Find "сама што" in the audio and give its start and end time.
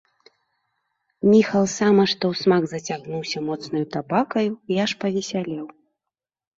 1.75-2.23